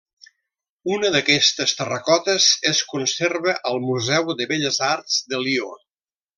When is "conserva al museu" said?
2.95-4.35